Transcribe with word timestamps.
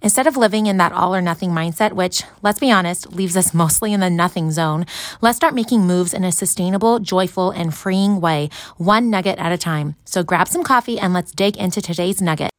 Instead 0.00 0.28
of 0.28 0.36
living 0.36 0.66
in 0.66 0.76
that 0.76 0.92
all 0.92 1.12
or 1.12 1.20
nothing 1.20 1.50
mindset, 1.50 1.92
which, 1.92 2.22
let's 2.40 2.60
be 2.60 2.70
honest, 2.70 3.12
leaves 3.12 3.36
us 3.36 3.52
mostly 3.52 3.92
in 3.92 3.98
the 3.98 4.08
nothing 4.08 4.52
zone, 4.52 4.86
let's 5.20 5.36
start 5.36 5.54
making 5.54 5.80
moves 5.80 6.14
in 6.14 6.22
a 6.22 6.30
sustainable, 6.30 7.00
joyful, 7.00 7.50
and 7.50 7.74
freeing 7.74 8.20
way, 8.20 8.48
one 8.76 9.10
nugget 9.10 9.38
at 9.38 9.50
a 9.50 9.58
time. 9.58 9.96
So 10.04 10.22
grab 10.22 10.46
some 10.46 10.62
coffee 10.62 11.00
and 11.00 11.12
let's 11.12 11.32
dig 11.32 11.56
into 11.56 11.82
today's 11.82 12.22
nugget. 12.22 12.52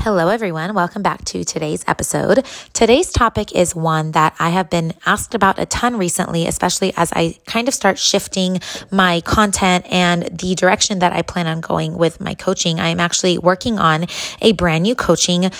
Hello, 0.00 0.28
everyone. 0.28 0.74
Welcome 0.74 1.02
back 1.02 1.24
to 1.26 1.44
today's 1.44 1.84
episode. 1.86 2.44
Today's 2.72 3.10
topic 3.10 3.52
is 3.52 3.74
one 3.74 4.10
that 4.12 4.34
I 4.38 4.50
have 4.50 4.68
been 4.68 4.92
asked 5.06 5.34
about 5.34 5.58
a 5.58 5.66
ton 5.66 5.96
recently, 5.96 6.46
especially 6.46 6.92
as 6.96 7.12
I 7.12 7.38
kind 7.46 7.68
of 7.68 7.74
start 7.74 7.98
shifting 7.98 8.60
my 8.90 9.20
content 9.22 9.86
and 9.90 10.24
the 10.24 10.54
direction 10.56 10.98
that 10.98 11.12
I 11.12 11.22
plan 11.22 11.46
on 11.46 11.60
going 11.60 11.96
with 11.96 12.20
my 12.20 12.34
coaching. 12.34 12.80
I 12.80 12.88
am 12.88 13.00
actually 13.00 13.38
working 13.38 13.78
on 13.78 14.06
a 14.42 14.52
brand 14.52 14.82
new 14.82 14.94
coaching 14.94 15.50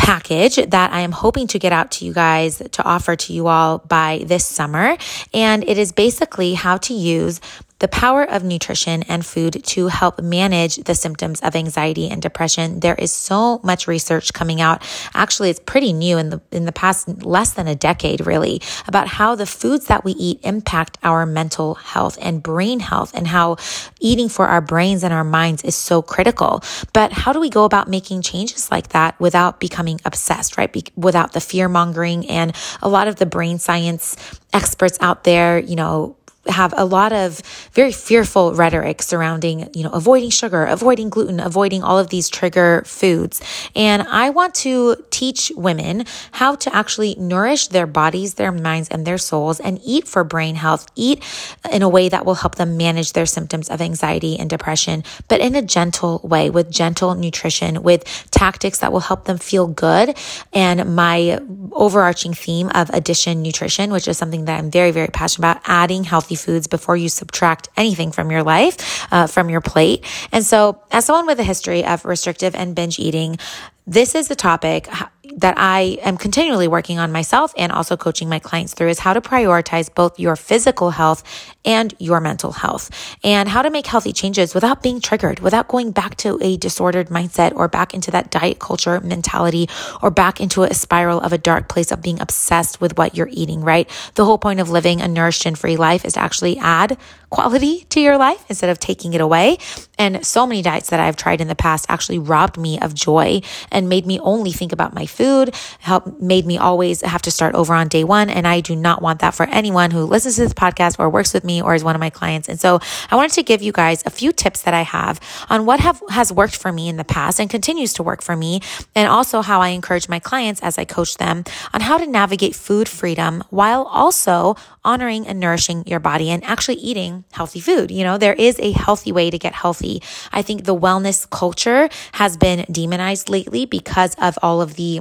package 0.00 0.56
that 0.56 0.92
I 0.92 1.00
am 1.00 1.12
hoping 1.12 1.46
to 1.48 1.58
get 1.58 1.72
out 1.72 1.90
to 1.92 2.06
you 2.06 2.14
guys 2.14 2.62
to 2.72 2.82
offer 2.82 3.16
to 3.16 3.32
you 3.32 3.48
all 3.48 3.78
by 3.78 4.24
this 4.26 4.46
summer. 4.46 4.96
And 5.34 5.62
it 5.68 5.76
is 5.76 5.92
basically 5.92 6.54
how 6.54 6.78
to 6.78 6.94
use 6.94 7.40
the 7.80 7.88
power 7.88 8.22
of 8.22 8.44
nutrition 8.44 9.02
and 9.04 9.26
food 9.26 9.62
to 9.64 9.88
help 9.88 10.22
manage 10.22 10.76
the 10.76 10.94
symptoms 10.94 11.40
of 11.40 11.56
anxiety 11.56 12.08
and 12.08 12.22
depression. 12.22 12.80
There 12.80 12.94
is 12.94 13.12
so 13.12 13.60
much 13.64 13.88
research 13.88 14.32
coming 14.32 14.60
out. 14.60 14.82
Actually, 15.12 15.50
it's 15.50 15.60
pretty 15.60 15.92
new 15.92 16.16
in 16.16 16.30
the 16.30 16.40
in 16.52 16.64
the 16.66 16.72
past 16.72 17.08
less 17.24 17.52
than 17.52 17.66
a 17.66 17.74
decade 17.74 18.26
really 18.26 18.62
about 18.86 19.08
how 19.08 19.34
the 19.34 19.46
foods 19.46 19.86
that 19.86 20.04
we 20.04 20.12
eat 20.12 20.40
impact 20.44 20.98
our 21.02 21.26
mental 21.26 21.74
health 21.74 22.18
and 22.20 22.42
brain 22.42 22.80
health 22.80 23.10
and 23.14 23.26
how 23.26 23.56
eating 23.98 24.28
for 24.28 24.46
our 24.46 24.60
brains 24.60 25.02
and 25.02 25.12
our 25.12 25.24
minds 25.24 25.64
is 25.64 25.74
so 25.74 26.02
critical. 26.02 26.62
But 26.92 27.12
how 27.12 27.32
do 27.32 27.40
we 27.40 27.50
go 27.50 27.64
about 27.64 27.88
making 27.88 28.22
changes 28.22 28.70
like 28.70 28.88
that 28.88 29.18
without 29.18 29.58
becoming 29.58 30.00
obsessed, 30.04 30.56
right? 30.56 30.72
Be- 30.72 30.84
without 30.96 31.32
the 31.32 31.40
fear 31.40 31.68
mongering 31.68 32.28
and 32.28 32.54
a 32.82 32.88
lot 32.88 33.08
of 33.08 33.16
the 33.16 33.26
brain 33.26 33.58
science 33.58 34.16
experts 34.52 34.98
out 35.00 35.24
there, 35.24 35.58
you 35.58 35.76
know, 35.76 36.16
have 36.48 36.72
a 36.76 36.84
lot 36.84 37.12
of 37.12 37.40
very 37.72 37.92
fearful 37.92 38.54
rhetoric 38.54 39.02
surrounding, 39.02 39.68
you 39.74 39.84
know, 39.84 39.90
avoiding 39.90 40.30
sugar, 40.30 40.64
avoiding 40.64 41.10
gluten, 41.10 41.38
avoiding 41.38 41.82
all 41.82 41.98
of 41.98 42.08
these 42.08 42.30
trigger 42.30 42.82
foods. 42.86 43.42
And 43.76 44.02
I 44.02 44.30
want 44.30 44.54
to 44.56 44.96
teach 45.10 45.52
women 45.54 46.06
how 46.32 46.54
to 46.56 46.74
actually 46.74 47.14
nourish 47.16 47.68
their 47.68 47.86
bodies, 47.86 48.34
their 48.34 48.52
minds, 48.52 48.88
and 48.88 49.06
their 49.06 49.18
souls 49.18 49.60
and 49.60 49.80
eat 49.84 50.08
for 50.08 50.24
brain 50.24 50.54
health, 50.54 50.86
eat 50.96 51.22
in 51.70 51.82
a 51.82 51.88
way 51.88 52.08
that 52.08 52.24
will 52.24 52.36
help 52.36 52.54
them 52.54 52.76
manage 52.76 53.12
their 53.12 53.26
symptoms 53.26 53.68
of 53.68 53.82
anxiety 53.82 54.38
and 54.38 54.48
depression, 54.48 55.04
but 55.28 55.40
in 55.40 55.54
a 55.54 55.62
gentle 55.62 56.20
way 56.24 56.48
with 56.48 56.70
gentle 56.70 57.14
nutrition, 57.14 57.82
with 57.82 58.02
tactics 58.30 58.78
that 58.78 58.92
will 58.92 59.00
help 59.00 59.26
them 59.26 59.36
feel 59.36 59.66
good. 59.66 60.16
And 60.54 60.96
my 60.96 61.38
overarching 61.72 62.32
theme 62.32 62.70
of 62.74 62.88
addition 62.90 63.42
nutrition, 63.42 63.92
which 63.92 64.08
is 64.08 64.16
something 64.16 64.46
that 64.46 64.58
I'm 64.58 64.70
very, 64.70 64.90
very 64.90 65.08
passionate 65.08 65.50
about, 65.50 65.62
adding 65.66 66.04
healthy 66.04 66.29
healthy 66.30 66.36
foods 66.44 66.66
before 66.68 66.96
you 66.96 67.08
subtract 67.08 67.68
anything 67.76 68.12
from 68.12 68.30
your 68.30 68.42
life, 68.42 69.06
uh, 69.12 69.26
from 69.26 69.50
your 69.50 69.60
plate. 69.60 70.04
And 70.30 70.44
so, 70.44 70.80
as 70.92 71.04
someone 71.04 71.26
with 71.26 71.40
a 71.40 71.44
history 71.44 71.84
of 71.84 72.04
restrictive 72.04 72.54
and 72.54 72.74
binge 72.74 72.98
eating, 72.98 73.38
this 73.86 74.14
is 74.14 74.28
the 74.28 74.36
topic 74.36 74.88
that 75.36 75.54
I 75.56 75.98
am 76.02 76.16
continually 76.16 76.68
working 76.68 76.98
on 76.98 77.12
myself 77.12 77.52
and 77.56 77.72
also 77.72 77.96
coaching 77.96 78.28
my 78.28 78.38
clients 78.38 78.74
through 78.74 78.88
is 78.88 78.98
how 78.98 79.12
to 79.12 79.20
prioritize 79.20 79.92
both 79.92 80.18
your 80.18 80.36
physical 80.36 80.90
health 80.90 81.22
and 81.64 81.94
your 81.98 82.20
mental 82.20 82.52
health 82.52 82.90
and 83.22 83.48
how 83.48 83.62
to 83.62 83.70
make 83.70 83.86
healthy 83.86 84.12
changes 84.12 84.54
without 84.54 84.82
being 84.82 85.00
triggered, 85.00 85.40
without 85.40 85.68
going 85.68 85.92
back 85.92 86.16
to 86.16 86.38
a 86.42 86.56
disordered 86.56 87.08
mindset 87.08 87.52
or 87.54 87.68
back 87.68 87.94
into 87.94 88.10
that 88.10 88.30
diet 88.30 88.58
culture 88.58 89.00
mentality 89.00 89.68
or 90.02 90.10
back 90.10 90.40
into 90.40 90.62
a 90.62 90.74
spiral 90.74 91.20
of 91.20 91.32
a 91.32 91.38
dark 91.38 91.68
place 91.68 91.92
of 91.92 92.02
being 92.02 92.20
obsessed 92.20 92.80
with 92.80 92.96
what 92.98 93.16
you're 93.16 93.28
eating, 93.30 93.60
right? 93.60 93.88
The 94.14 94.24
whole 94.24 94.38
point 94.38 94.60
of 94.60 94.70
living 94.70 95.00
a 95.00 95.08
nourished 95.08 95.46
and 95.46 95.58
free 95.58 95.76
life 95.76 96.04
is 96.04 96.14
to 96.14 96.20
actually 96.20 96.58
add 96.58 96.98
quality 97.30 97.84
to 97.90 98.00
your 98.00 98.18
life 98.18 98.44
instead 98.48 98.68
of 98.70 98.78
taking 98.78 99.14
it 99.14 99.20
away. 99.20 99.56
And 99.98 100.24
so 100.26 100.46
many 100.46 100.62
diets 100.62 100.90
that 100.90 101.00
I've 101.00 101.16
tried 101.16 101.40
in 101.40 101.48
the 101.48 101.54
past 101.54 101.86
actually 101.88 102.18
robbed 102.18 102.58
me 102.58 102.78
of 102.80 102.94
joy 102.94 103.40
and 103.70 103.88
made 103.88 104.06
me 104.06 104.18
only 104.20 104.52
think 104.52 104.72
about 104.72 104.94
my 104.94 105.06
food, 105.06 105.54
help 105.78 106.20
made 106.20 106.46
me 106.46 106.58
always 106.58 107.02
have 107.02 107.22
to 107.22 107.30
start 107.30 107.54
over 107.54 107.74
on 107.74 107.88
day 107.88 108.04
one. 108.04 108.30
And 108.30 108.46
I 108.46 108.60
do 108.60 108.74
not 108.74 109.00
want 109.00 109.20
that 109.20 109.34
for 109.34 109.46
anyone 109.46 109.90
who 109.90 110.04
listens 110.04 110.36
to 110.36 110.42
this 110.42 110.54
podcast 110.54 110.98
or 110.98 111.08
works 111.08 111.32
with 111.32 111.44
me 111.44 111.62
or 111.62 111.74
is 111.74 111.84
one 111.84 111.94
of 111.94 112.00
my 112.00 112.10
clients. 112.10 112.48
And 112.48 112.58
so 112.58 112.80
I 113.10 113.16
wanted 113.16 113.32
to 113.32 113.42
give 113.42 113.62
you 113.62 113.72
guys 113.72 114.02
a 114.04 114.10
few 114.10 114.32
tips 114.32 114.62
that 114.62 114.74
I 114.74 114.82
have 114.82 115.20
on 115.48 115.66
what 115.66 115.80
have 115.80 116.02
has 116.10 116.32
worked 116.32 116.56
for 116.56 116.72
me 116.72 116.88
in 116.88 116.96
the 116.96 117.04
past 117.04 117.38
and 117.38 117.48
continues 117.48 117.92
to 117.94 118.02
work 118.02 118.22
for 118.22 118.36
me. 118.36 118.60
And 118.94 119.08
also 119.08 119.42
how 119.42 119.60
I 119.60 119.68
encourage 119.68 120.08
my 120.08 120.18
clients 120.18 120.60
as 120.62 120.78
I 120.78 120.84
coach 120.84 121.16
them 121.16 121.44
on 121.72 121.82
how 121.82 121.98
to 121.98 122.06
navigate 122.06 122.56
food 122.56 122.88
freedom 122.88 123.44
while 123.50 123.84
also 123.84 124.56
honoring 124.84 125.26
and 125.26 125.38
nourishing 125.38 125.84
your 125.86 126.00
body 126.00 126.30
and 126.30 126.42
actually 126.44 126.76
eating 126.76 127.19
healthy 127.32 127.60
food. 127.60 127.90
You 127.90 128.04
know, 128.04 128.18
there 128.18 128.34
is 128.34 128.58
a 128.60 128.72
healthy 128.72 129.12
way 129.12 129.30
to 129.30 129.38
get 129.38 129.54
healthy. 129.54 130.02
I 130.32 130.42
think 130.42 130.64
the 130.64 130.76
wellness 130.76 131.28
culture 131.28 131.88
has 132.12 132.36
been 132.36 132.66
demonized 132.70 133.28
lately 133.28 133.66
because 133.66 134.14
of 134.16 134.38
all 134.42 134.60
of 134.60 134.76
the 134.76 135.00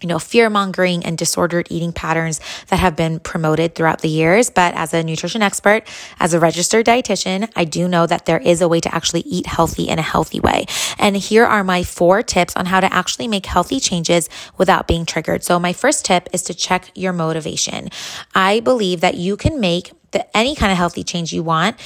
you 0.00 0.08
know, 0.08 0.18
fear 0.18 0.48
mongering 0.48 1.04
and 1.04 1.18
disordered 1.18 1.66
eating 1.70 1.92
patterns 1.92 2.40
that 2.68 2.78
have 2.78 2.94
been 2.94 3.18
promoted 3.18 3.74
throughout 3.74 4.00
the 4.00 4.08
years. 4.08 4.48
But 4.48 4.74
as 4.74 4.94
a 4.94 5.02
nutrition 5.02 5.42
expert, 5.42 5.88
as 6.20 6.34
a 6.34 6.40
registered 6.40 6.86
dietitian, 6.86 7.50
I 7.56 7.64
do 7.64 7.88
know 7.88 8.06
that 8.06 8.24
there 8.24 8.38
is 8.38 8.60
a 8.60 8.68
way 8.68 8.80
to 8.80 8.94
actually 8.94 9.22
eat 9.22 9.46
healthy 9.46 9.88
in 9.88 9.98
a 9.98 10.02
healthy 10.02 10.38
way. 10.38 10.66
And 10.98 11.16
here 11.16 11.44
are 11.44 11.64
my 11.64 11.82
four 11.82 12.22
tips 12.22 12.54
on 12.54 12.66
how 12.66 12.80
to 12.80 12.92
actually 12.92 13.26
make 13.26 13.46
healthy 13.46 13.80
changes 13.80 14.28
without 14.56 14.86
being 14.86 15.04
triggered. 15.04 15.42
So 15.42 15.58
my 15.58 15.72
first 15.72 16.04
tip 16.04 16.28
is 16.32 16.42
to 16.42 16.54
check 16.54 16.92
your 16.94 17.12
motivation. 17.12 17.88
I 18.34 18.60
believe 18.60 19.00
that 19.00 19.16
you 19.16 19.36
can 19.36 19.58
make 19.58 19.92
the, 20.10 20.36
any 20.36 20.54
kind 20.54 20.72
of 20.72 20.78
healthy 20.78 21.04
change 21.04 21.32
you 21.32 21.42
want 21.42 21.76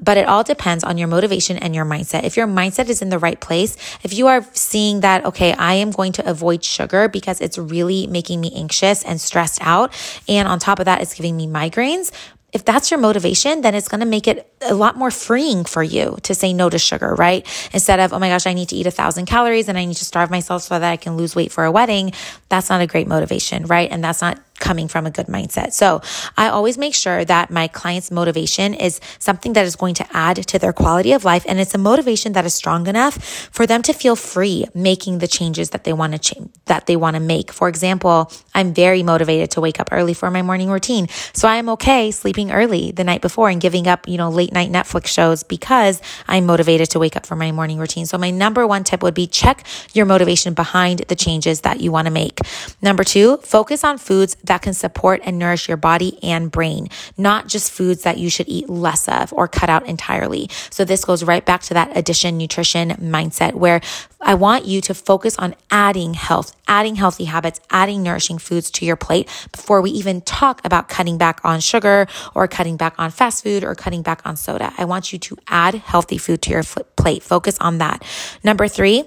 but 0.00 0.16
it 0.16 0.26
all 0.26 0.44
depends 0.44 0.84
on 0.84 0.98
your 0.98 1.08
motivation 1.08 1.56
and 1.56 1.74
your 1.74 1.84
mindset. 1.84 2.24
If 2.24 2.36
your 2.36 2.46
mindset 2.46 2.88
is 2.88 3.00
in 3.02 3.08
the 3.08 3.18
right 3.18 3.40
place, 3.40 3.76
if 4.02 4.12
you 4.12 4.26
are 4.26 4.44
seeing 4.52 5.00
that, 5.00 5.24
okay, 5.24 5.52
I 5.52 5.74
am 5.74 5.90
going 5.90 6.12
to 6.12 6.28
avoid 6.28 6.62
sugar 6.64 7.08
because 7.08 7.40
it's 7.40 7.56
really 7.56 8.06
making 8.06 8.40
me 8.40 8.52
anxious 8.54 9.02
and 9.04 9.20
stressed 9.20 9.58
out. 9.62 9.92
And 10.28 10.46
on 10.48 10.58
top 10.58 10.80
of 10.80 10.84
that, 10.84 11.00
it's 11.00 11.14
giving 11.14 11.36
me 11.36 11.46
migraines. 11.46 12.12
If 12.52 12.64
that's 12.64 12.90
your 12.90 12.98
motivation, 12.98 13.60
then 13.60 13.76
it's 13.76 13.86
going 13.86 14.00
to 14.00 14.06
make 14.06 14.26
it 14.26 14.52
a 14.60 14.74
lot 14.74 14.96
more 14.96 15.12
freeing 15.12 15.64
for 15.64 15.84
you 15.84 16.18
to 16.24 16.34
say 16.34 16.52
no 16.52 16.68
to 16.68 16.80
sugar, 16.80 17.14
right? 17.14 17.46
Instead 17.72 18.00
of, 18.00 18.12
oh 18.12 18.18
my 18.18 18.28
gosh, 18.28 18.46
I 18.46 18.54
need 18.54 18.70
to 18.70 18.76
eat 18.76 18.88
a 18.88 18.90
thousand 18.90 19.26
calories 19.26 19.68
and 19.68 19.78
I 19.78 19.84
need 19.84 19.96
to 19.96 20.04
starve 20.04 20.30
myself 20.30 20.64
so 20.64 20.78
that 20.78 20.90
I 20.90 20.96
can 20.96 21.16
lose 21.16 21.36
weight 21.36 21.52
for 21.52 21.64
a 21.64 21.70
wedding. 21.70 22.12
That's 22.48 22.68
not 22.68 22.80
a 22.80 22.88
great 22.88 23.06
motivation, 23.06 23.66
right? 23.66 23.88
And 23.90 24.02
that's 24.02 24.20
not 24.20 24.40
coming 24.60 24.88
from 24.88 25.06
a 25.06 25.10
good 25.10 25.26
mindset. 25.26 25.72
So 25.72 26.00
I 26.36 26.48
always 26.48 26.78
make 26.78 26.94
sure 26.94 27.24
that 27.24 27.50
my 27.50 27.66
client's 27.66 28.10
motivation 28.10 28.74
is 28.74 29.00
something 29.18 29.54
that 29.54 29.64
is 29.64 29.76
going 29.76 29.94
to 29.94 30.06
add 30.12 30.36
to 30.36 30.58
their 30.58 30.72
quality 30.72 31.12
of 31.12 31.24
life. 31.24 31.44
And 31.48 31.58
it's 31.58 31.74
a 31.74 31.78
motivation 31.78 32.32
that 32.34 32.44
is 32.44 32.54
strong 32.54 32.86
enough 32.86 33.16
for 33.50 33.66
them 33.66 33.82
to 33.82 33.92
feel 33.92 34.16
free 34.16 34.66
making 34.74 35.18
the 35.18 35.26
changes 35.26 35.70
that 35.70 35.84
they 35.84 35.92
want 35.92 36.12
to 36.12 36.18
change, 36.18 36.50
that 36.66 36.86
they 36.86 36.96
want 36.96 37.14
to 37.16 37.20
make. 37.20 37.50
For 37.50 37.68
example, 37.68 38.30
I'm 38.54 38.72
very 38.74 39.02
motivated 39.02 39.50
to 39.52 39.60
wake 39.60 39.80
up 39.80 39.88
early 39.90 40.14
for 40.14 40.30
my 40.30 40.42
morning 40.42 40.70
routine. 40.70 41.08
So 41.32 41.48
I 41.48 41.56
am 41.56 41.68
okay 41.70 42.10
sleeping 42.10 42.52
early 42.52 42.92
the 42.92 43.04
night 43.04 43.22
before 43.22 43.48
and 43.48 43.60
giving 43.60 43.86
up, 43.88 44.06
you 44.06 44.18
know, 44.18 44.28
late 44.28 44.52
night 44.52 44.70
Netflix 44.70 45.06
shows 45.06 45.42
because 45.42 46.00
I'm 46.28 46.46
motivated 46.46 46.90
to 46.90 46.98
wake 46.98 47.16
up 47.16 47.26
for 47.26 47.36
my 47.36 47.52
morning 47.52 47.78
routine. 47.78 48.06
So 48.06 48.18
my 48.18 48.30
number 48.30 48.66
one 48.66 48.84
tip 48.84 49.02
would 49.02 49.14
be 49.14 49.26
check 49.26 49.66
your 49.94 50.06
motivation 50.06 50.54
behind 50.54 51.00
the 51.08 51.16
changes 51.16 51.62
that 51.62 51.80
you 51.80 51.90
want 51.90 52.06
to 52.06 52.12
make. 52.12 52.38
Number 52.82 53.04
two, 53.04 53.38
focus 53.38 53.84
on 53.84 53.98
foods 53.98 54.36
that 54.50 54.62
can 54.62 54.74
support 54.74 55.20
and 55.22 55.38
nourish 55.38 55.68
your 55.68 55.76
body 55.76 56.18
and 56.24 56.50
brain, 56.50 56.88
not 57.16 57.46
just 57.46 57.70
foods 57.70 58.02
that 58.02 58.18
you 58.18 58.28
should 58.28 58.48
eat 58.48 58.68
less 58.68 59.06
of 59.06 59.32
or 59.32 59.46
cut 59.46 59.70
out 59.70 59.86
entirely. 59.86 60.50
So 60.70 60.84
this 60.84 61.04
goes 61.04 61.22
right 61.22 61.46
back 61.46 61.60
to 61.62 61.74
that 61.74 61.96
addition 61.96 62.36
nutrition 62.36 62.90
mindset 62.90 63.54
where 63.54 63.80
I 64.20 64.34
want 64.34 64.64
you 64.64 64.80
to 64.80 64.92
focus 64.92 65.38
on 65.38 65.54
adding 65.70 66.14
health, 66.14 66.56
adding 66.66 66.96
healthy 66.96 67.26
habits, 67.26 67.60
adding 67.70 68.02
nourishing 68.02 68.38
foods 68.38 68.72
to 68.72 68.84
your 68.84 68.96
plate 68.96 69.28
before 69.52 69.80
we 69.80 69.92
even 69.92 70.20
talk 70.22 70.60
about 70.64 70.88
cutting 70.88 71.16
back 71.16 71.40
on 71.44 71.60
sugar 71.60 72.08
or 72.34 72.48
cutting 72.48 72.76
back 72.76 72.94
on 72.98 73.12
fast 73.12 73.44
food 73.44 73.62
or 73.62 73.76
cutting 73.76 74.02
back 74.02 74.20
on 74.26 74.36
soda. 74.36 74.74
I 74.76 74.84
want 74.84 75.12
you 75.12 75.20
to 75.20 75.36
add 75.46 75.76
healthy 75.76 76.18
food 76.18 76.42
to 76.42 76.50
your 76.50 76.64
plate. 76.96 77.22
Focus 77.22 77.56
on 77.60 77.78
that. 77.78 78.04
Number 78.42 78.66
three, 78.66 79.04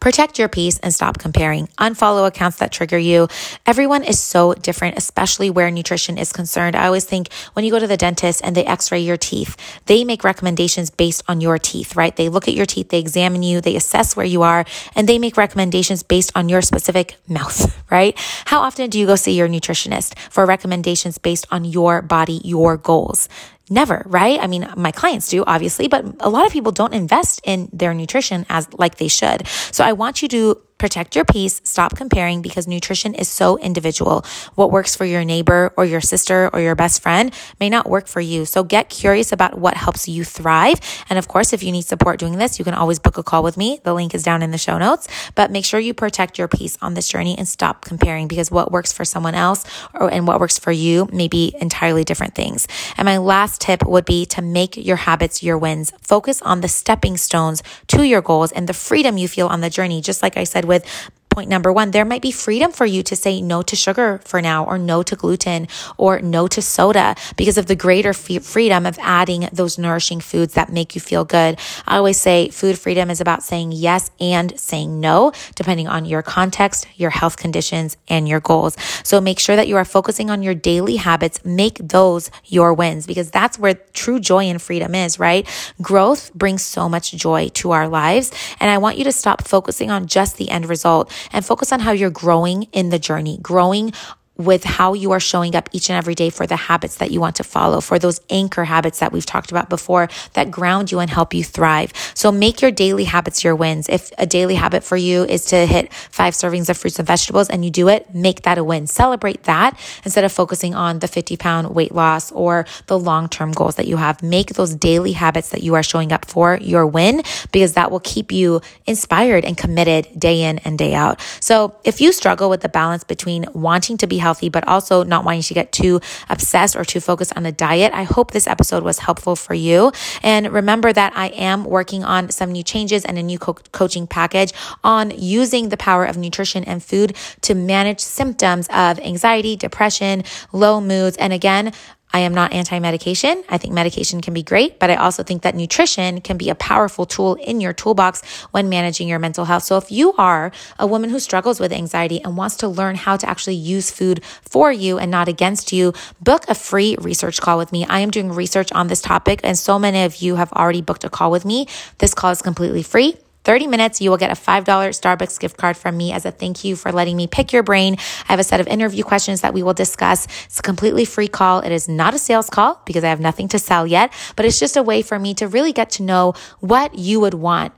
Protect 0.00 0.38
your 0.38 0.48
peace 0.48 0.78
and 0.78 0.94
stop 0.94 1.18
comparing. 1.18 1.66
Unfollow 1.78 2.26
accounts 2.26 2.56
that 2.56 2.72
trigger 2.72 2.96
you. 2.96 3.28
Everyone 3.66 4.02
is 4.02 4.18
so 4.18 4.54
different, 4.54 4.96
especially 4.96 5.50
where 5.50 5.70
nutrition 5.70 6.16
is 6.16 6.32
concerned. 6.32 6.74
I 6.74 6.86
always 6.86 7.04
think 7.04 7.30
when 7.52 7.66
you 7.66 7.70
go 7.70 7.78
to 7.78 7.86
the 7.86 7.98
dentist 7.98 8.40
and 8.42 8.56
they 8.56 8.64
x 8.64 8.90
ray 8.90 9.00
your 9.00 9.18
teeth, 9.18 9.56
they 9.84 10.04
make 10.04 10.24
recommendations 10.24 10.88
based 10.88 11.22
on 11.28 11.42
your 11.42 11.58
teeth, 11.58 11.96
right? 11.96 12.16
They 12.16 12.30
look 12.30 12.48
at 12.48 12.54
your 12.54 12.64
teeth, 12.64 12.88
they 12.88 12.98
examine 12.98 13.42
you, 13.42 13.60
they 13.60 13.76
assess 13.76 14.16
where 14.16 14.24
you 14.24 14.40
are, 14.40 14.64
and 14.96 15.06
they 15.06 15.18
make 15.18 15.36
recommendations 15.36 16.02
based 16.02 16.32
on 16.34 16.48
your 16.48 16.62
specific 16.62 17.18
mouth, 17.28 17.76
right? 17.90 18.18
How 18.46 18.60
often 18.60 18.88
do 18.88 18.98
you 18.98 19.06
go 19.06 19.16
see 19.16 19.36
your 19.36 19.48
nutritionist 19.48 20.18
for 20.30 20.46
recommendations 20.46 21.18
based 21.18 21.46
on 21.50 21.66
your 21.66 22.00
body, 22.00 22.40
your 22.42 22.78
goals? 22.78 23.28
Never, 23.72 24.02
right? 24.06 24.40
I 24.40 24.48
mean, 24.48 24.68
my 24.76 24.90
clients 24.90 25.28
do, 25.28 25.44
obviously, 25.46 25.86
but 25.86 26.04
a 26.18 26.28
lot 26.28 26.44
of 26.44 26.52
people 26.52 26.72
don't 26.72 26.92
invest 26.92 27.40
in 27.44 27.68
their 27.72 27.94
nutrition 27.94 28.44
as 28.48 28.70
like 28.74 28.96
they 28.96 29.06
should. 29.06 29.46
So 29.70 29.84
I 29.84 29.92
want 29.92 30.22
you 30.22 30.28
to 30.28 30.60
Protect 30.80 31.14
your 31.14 31.26
peace. 31.26 31.60
Stop 31.62 31.94
comparing 31.94 32.40
because 32.40 32.66
nutrition 32.66 33.14
is 33.14 33.28
so 33.28 33.58
individual. 33.58 34.24
What 34.54 34.70
works 34.72 34.96
for 34.96 35.04
your 35.04 35.26
neighbor 35.26 35.74
or 35.76 35.84
your 35.84 36.00
sister 36.00 36.48
or 36.54 36.60
your 36.60 36.74
best 36.74 37.02
friend 37.02 37.34
may 37.60 37.68
not 37.68 37.86
work 37.86 38.06
for 38.06 38.22
you. 38.22 38.46
So 38.46 38.64
get 38.64 38.88
curious 38.88 39.30
about 39.30 39.58
what 39.58 39.74
helps 39.74 40.08
you 40.08 40.24
thrive. 40.24 40.80
And 41.10 41.18
of 41.18 41.28
course, 41.28 41.52
if 41.52 41.62
you 41.62 41.70
need 41.70 41.82
support 41.82 42.18
doing 42.18 42.38
this, 42.38 42.58
you 42.58 42.64
can 42.64 42.72
always 42.72 42.98
book 42.98 43.18
a 43.18 43.22
call 43.22 43.42
with 43.42 43.58
me. 43.58 43.80
The 43.84 43.92
link 43.92 44.14
is 44.14 44.22
down 44.22 44.42
in 44.42 44.52
the 44.52 44.56
show 44.56 44.78
notes. 44.78 45.06
But 45.34 45.50
make 45.50 45.66
sure 45.66 45.78
you 45.78 45.92
protect 45.92 46.38
your 46.38 46.48
peace 46.48 46.78
on 46.80 46.94
this 46.94 47.06
journey 47.06 47.36
and 47.36 47.46
stop 47.46 47.84
comparing 47.84 48.26
because 48.26 48.50
what 48.50 48.72
works 48.72 48.90
for 48.90 49.04
someone 49.04 49.34
else 49.34 49.66
or 49.92 50.10
and 50.10 50.26
what 50.26 50.40
works 50.40 50.58
for 50.58 50.72
you 50.72 51.10
may 51.12 51.28
be 51.28 51.54
entirely 51.60 52.04
different 52.04 52.34
things. 52.34 52.66
And 52.96 53.04
my 53.04 53.18
last 53.18 53.60
tip 53.60 53.84
would 53.84 54.06
be 54.06 54.24
to 54.24 54.40
make 54.40 54.78
your 54.78 54.96
habits 54.96 55.42
your 55.42 55.58
wins. 55.58 55.92
Focus 56.00 56.40
on 56.40 56.62
the 56.62 56.68
stepping 56.68 57.18
stones 57.18 57.62
to 57.88 58.02
your 58.02 58.22
goals 58.22 58.50
and 58.50 58.66
the 58.66 58.72
freedom 58.72 59.18
you 59.18 59.28
feel 59.28 59.46
on 59.48 59.60
the 59.60 59.68
journey. 59.68 60.00
Just 60.00 60.22
like 60.22 60.38
I 60.38 60.44
said 60.44 60.69
with 60.70 61.10
point 61.30 61.48
number 61.48 61.72
one, 61.72 61.92
there 61.92 62.04
might 62.04 62.20
be 62.20 62.32
freedom 62.32 62.72
for 62.72 62.84
you 62.84 63.02
to 63.04 63.16
say 63.16 63.40
no 63.40 63.62
to 63.62 63.76
sugar 63.76 64.20
for 64.24 64.42
now, 64.42 64.64
or 64.64 64.76
no 64.76 65.02
to 65.02 65.16
gluten, 65.16 65.68
or 65.96 66.20
no 66.20 66.48
to 66.48 66.60
soda 66.60 67.14
because 67.36 67.56
of 67.56 67.66
the 67.66 67.76
greater 67.76 68.10
f- 68.10 68.42
freedom 68.42 68.84
of 68.84 68.98
adding 69.00 69.48
those 69.52 69.78
nourishing 69.78 70.20
foods 70.20 70.54
that 70.54 70.72
make 70.72 70.94
you 70.94 71.00
feel 71.00 71.24
good. 71.24 71.58
I 71.86 71.96
always 71.96 72.20
say 72.20 72.48
food 72.48 72.78
freedom 72.78 73.10
is 73.10 73.20
about 73.20 73.42
saying 73.42 73.72
yes 73.72 74.10
and 74.20 74.58
saying 74.58 75.00
no, 75.00 75.32
depending 75.54 75.86
on 75.86 76.04
your 76.04 76.22
context, 76.22 76.86
your 76.96 77.10
health 77.10 77.36
conditions, 77.36 77.96
and 78.08 78.28
your 78.28 78.40
goals. 78.40 78.76
So 79.04 79.20
make 79.20 79.38
sure 79.38 79.56
that 79.56 79.68
you 79.68 79.76
are 79.76 79.84
focusing 79.84 80.30
on 80.30 80.42
your 80.42 80.54
daily 80.54 80.96
habits. 80.96 81.44
Make 81.44 81.78
those 81.78 82.30
your 82.46 82.74
wins 82.74 83.06
because 83.06 83.30
that's 83.30 83.58
where 83.58 83.74
true 83.92 84.18
joy 84.18 84.44
and 84.44 84.60
freedom 84.60 84.94
is, 84.94 85.18
right? 85.18 85.46
Growth 85.80 86.34
brings 86.34 86.62
so 86.62 86.88
much 86.88 87.12
joy 87.12 87.48
to 87.54 87.70
our 87.70 87.88
lives. 87.88 88.32
And 88.58 88.68
I 88.68 88.78
want 88.78 88.98
you 88.98 89.04
to 89.04 89.12
stop 89.12 89.46
focusing 89.46 89.90
on 89.90 90.06
just 90.06 90.36
the 90.36 90.50
end 90.50 90.68
result 90.68 91.12
and 91.32 91.44
focus 91.44 91.72
on 91.72 91.80
how 91.80 91.92
you're 91.92 92.10
growing 92.10 92.64
in 92.72 92.90
the 92.90 92.98
journey, 92.98 93.38
growing 93.42 93.92
with 94.40 94.64
how 94.64 94.94
you 94.94 95.12
are 95.12 95.20
showing 95.20 95.54
up 95.54 95.68
each 95.72 95.90
and 95.90 95.96
every 95.96 96.14
day 96.14 96.30
for 96.30 96.46
the 96.46 96.56
habits 96.56 96.96
that 96.96 97.10
you 97.10 97.20
want 97.20 97.36
to 97.36 97.44
follow, 97.44 97.80
for 97.80 97.98
those 97.98 98.20
anchor 98.30 98.64
habits 98.64 98.98
that 98.98 99.12
we've 99.12 99.26
talked 99.26 99.50
about 99.50 99.68
before 99.68 100.08
that 100.32 100.50
ground 100.50 100.90
you 100.90 100.98
and 100.98 101.10
help 101.10 101.34
you 101.34 101.44
thrive. 101.44 101.92
So 102.14 102.32
make 102.32 102.62
your 102.62 102.70
daily 102.70 103.04
habits 103.04 103.44
your 103.44 103.54
wins. 103.54 103.88
If 103.88 104.10
a 104.18 104.26
daily 104.26 104.54
habit 104.54 104.82
for 104.82 104.96
you 104.96 105.24
is 105.24 105.44
to 105.46 105.66
hit 105.66 105.92
five 105.92 106.34
servings 106.34 106.68
of 106.68 106.78
fruits 106.78 106.98
and 106.98 107.06
vegetables 107.06 107.50
and 107.50 107.64
you 107.64 107.70
do 107.70 107.88
it, 107.88 108.14
make 108.14 108.42
that 108.42 108.58
a 108.58 108.64
win. 108.64 108.86
Celebrate 108.86 109.44
that 109.44 109.78
instead 110.04 110.24
of 110.24 110.32
focusing 110.32 110.74
on 110.74 111.00
the 111.00 111.08
50 111.08 111.36
pound 111.36 111.74
weight 111.74 111.92
loss 111.92 112.32
or 112.32 112.66
the 112.86 112.98
long 112.98 113.28
term 113.28 113.52
goals 113.52 113.74
that 113.76 113.86
you 113.86 113.96
have. 113.98 114.22
Make 114.22 114.54
those 114.54 114.74
daily 114.74 115.12
habits 115.12 115.50
that 115.50 115.62
you 115.62 115.74
are 115.74 115.82
showing 115.82 116.12
up 116.12 116.24
for 116.24 116.58
your 116.60 116.86
win 116.86 117.22
because 117.52 117.74
that 117.74 117.90
will 117.90 118.00
keep 118.00 118.32
you 118.32 118.60
inspired 118.86 119.44
and 119.44 119.56
committed 119.56 120.08
day 120.18 120.42
in 120.42 120.58
and 120.60 120.78
day 120.78 120.94
out. 120.94 121.20
So 121.40 121.76
if 121.84 122.00
you 122.00 122.12
struggle 122.12 122.48
with 122.48 122.62
the 122.62 122.68
balance 122.68 123.04
between 123.04 123.44
wanting 123.52 123.98
to 123.98 124.06
be 124.06 124.18
healthy, 124.18 124.29
healthy, 124.30 124.48
but 124.48 124.66
also 124.68 125.02
not 125.02 125.24
wanting 125.24 125.42
to 125.42 125.54
get 125.54 125.72
too 125.72 126.00
obsessed 126.28 126.76
or 126.76 126.84
too 126.84 127.00
focused 127.00 127.32
on 127.36 127.44
a 127.46 127.50
diet. 127.50 127.92
I 127.92 128.04
hope 128.04 128.30
this 128.30 128.46
episode 128.46 128.84
was 128.84 129.00
helpful 129.00 129.34
for 129.34 129.54
you. 129.54 129.90
And 130.22 130.52
remember 130.52 130.92
that 130.92 131.12
I 131.16 131.28
am 131.50 131.64
working 131.64 132.04
on 132.04 132.30
some 132.30 132.52
new 132.52 132.62
changes 132.62 133.04
and 133.04 133.18
a 133.18 133.24
new 133.24 133.40
co- 133.40 133.58
coaching 133.72 134.06
package 134.06 134.52
on 134.84 135.10
using 135.10 135.70
the 135.70 135.76
power 135.76 136.04
of 136.04 136.16
nutrition 136.16 136.62
and 136.62 136.80
food 136.80 137.16
to 137.42 137.54
manage 137.54 137.98
symptoms 137.98 138.68
of 138.68 139.00
anxiety, 139.00 139.56
depression, 139.56 140.22
low 140.52 140.80
moods. 140.80 141.16
And 141.16 141.32
again, 141.32 141.72
I 142.12 142.20
am 142.20 142.34
not 142.34 142.52
anti 142.52 142.78
medication. 142.78 143.44
I 143.48 143.58
think 143.58 143.72
medication 143.72 144.20
can 144.20 144.34
be 144.34 144.42
great, 144.42 144.78
but 144.78 144.90
I 144.90 144.96
also 144.96 145.22
think 145.22 145.42
that 145.42 145.54
nutrition 145.54 146.20
can 146.20 146.36
be 146.36 146.50
a 146.50 146.54
powerful 146.54 147.06
tool 147.06 147.34
in 147.34 147.60
your 147.60 147.72
toolbox 147.72 148.22
when 148.50 148.68
managing 148.68 149.08
your 149.08 149.18
mental 149.18 149.44
health. 149.44 149.62
So 149.62 149.76
if 149.76 149.92
you 149.92 150.12
are 150.14 150.50
a 150.78 150.86
woman 150.86 151.10
who 151.10 151.20
struggles 151.20 151.60
with 151.60 151.72
anxiety 151.72 152.20
and 152.22 152.36
wants 152.36 152.56
to 152.58 152.68
learn 152.68 152.96
how 152.96 153.16
to 153.16 153.28
actually 153.28 153.56
use 153.56 153.90
food 153.90 154.24
for 154.42 154.72
you 154.72 154.98
and 154.98 155.10
not 155.10 155.28
against 155.28 155.72
you, 155.72 155.92
book 156.20 156.44
a 156.48 156.54
free 156.54 156.96
research 157.00 157.40
call 157.40 157.58
with 157.58 157.72
me. 157.72 157.86
I 157.86 158.00
am 158.00 158.10
doing 158.10 158.32
research 158.32 158.72
on 158.72 158.88
this 158.88 159.00
topic 159.00 159.40
and 159.44 159.56
so 159.56 159.78
many 159.78 160.02
of 160.02 160.16
you 160.16 160.36
have 160.36 160.52
already 160.52 160.82
booked 160.82 161.04
a 161.04 161.10
call 161.10 161.30
with 161.30 161.44
me. 161.44 161.66
This 161.98 162.14
call 162.14 162.30
is 162.30 162.42
completely 162.42 162.82
free. 162.82 163.16
30 163.44 163.66
minutes, 163.66 164.00
you 164.00 164.10
will 164.10 164.18
get 164.18 164.30
a 164.30 164.34
$5 164.34 164.64
Starbucks 164.64 165.40
gift 165.40 165.56
card 165.56 165.76
from 165.76 165.96
me 165.96 166.12
as 166.12 166.24
a 166.24 166.30
thank 166.30 166.64
you 166.64 166.76
for 166.76 166.92
letting 166.92 167.16
me 167.16 167.26
pick 167.26 167.52
your 167.52 167.62
brain. 167.62 167.96
I 168.28 168.32
have 168.32 168.40
a 168.40 168.44
set 168.44 168.60
of 168.60 168.68
interview 168.68 169.02
questions 169.02 169.40
that 169.40 169.54
we 169.54 169.62
will 169.62 169.74
discuss. 169.74 170.26
It's 170.44 170.58
a 170.58 170.62
completely 170.62 171.04
free 171.04 171.28
call. 171.28 171.60
It 171.60 171.72
is 171.72 171.88
not 171.88 172.14
a 172.14 172.18
sales 172.18 172.50
call 172.50 172.80
because 172.84 173.02
I 173.02 173.08
have 173.08 173.20
nothing 173.20 173.48
to 173.48 173.58
sell 173.58 173.86
yet, 173.86 174.12
but 174.36 174.44
it's 174.44 174.60
just 174.60 174.76
a 174.76 174.82
way 174.82 175.02
for 175.02 175.18
me 175.18 175.34
to 175.34 175.48
really 175.48 175.72
get 175.72 175.90
to 175.90 176.02
know 176.02 176.34
what 176.60 176.94
you 176.98 177.20
would 177.20 177.34
want 177.34 177.72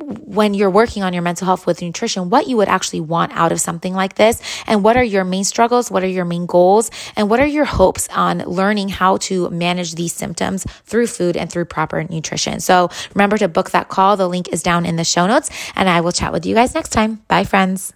when 0.00 0.54
you're 0.54 0.70
working 0.70 1.02
on 1.02 1.12
your 1.12 1.22
mental 1.22 1.46
health 1.46 1.66
with 1.66 1.82
nutrition, 1.82 2.30
what 2.30 2.46
you 2.46 2.56
would 2.56 2.68
actually 2.68 3.00
want 3.00 3.32
out 3.32 3.52
of 3.52 3.60
something 3.60 3.94
like 3.94 4.14
this, 4.14 4.42
and 4.66 4.84
what 4.84 4.96
are 4.96 5.04
your 5.04 5.24
main 5.24 5.44
struggles, 5.44 5.90
what 5.90 6.02
are 6.04 6.08
your 6.08 6.24
main 6.24 6.46
goals, 6.46 6.90
and 7.16 7.30
what 7.30 7.40
are 7.40 7.46
your 7.46 7.64
hopes 7.64 8.08
on 8.14 8.38
learning 8.40 8.88
how 8.88 9.16
to 9.18 9.48
manage 9.50 9.94
these 9.94 10.12
symptoms 10.12 10.64
through 10.84 11.06
food 11.06 11.36
and 11.36 11.50
through 11.50 11.64
proper 11.64 12.04
nutrition. 12.04 12.60
So 12.60 12.90
remember 13.14 13.38
to 13.38 13.48
book 13.48 13.70
that 13.70 13.88
call. 13.88 14.16
The 14.16 14.28
link 14.28 14.52
is 14.52 14.62
down 14.62 14.86
in 14.86 14.96
the 14.96 15.04
show 15.04 15.26
notes, 15.26 15.50
and 15.74 15.88
I 15.88 16.00
will 16.00 16.12
chat 16.12 16.32
with 16.32 16.44
you 16.46 16.54
guys 16.54 16.74
next 16.74 16.90
time. 16.90 17.22
Bye, 17.28 17.44
friends. 17.44 17.95